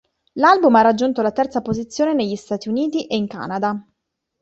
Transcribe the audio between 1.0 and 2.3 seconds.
la terza posizione